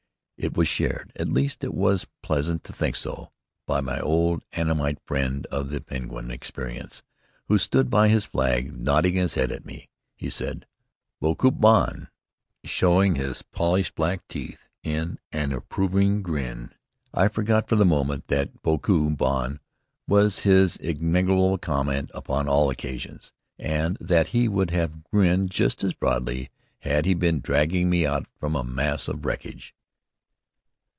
[0.43, 3.31] It was shared at least it was pleasant to think so
[3.67, 7.03] by my old Annamite friend of the Penguin experience,
[7.45, 9.87] who stood by his flag nodding his head at me.
[10.15, 10.65] He said,
[11.19, 12.07] "Beaucoup bon,"
[12.63, 16.71] showing his polished black teeth in an approving grin.
[17.13, 19.59] I forgot for the moment that "beaucoup bon"
[20.07, 25.93] was his enigmatical comment upon all occasions, and that he would have grinned just as
[25.93, 26.49] broadly
[26.79, 29.75] had he been dragging me out from a mass of wreckage.